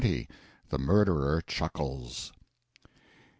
The 0.71 0.79
Murderer 0.79 1.41
Chuckles. 1.43 2.31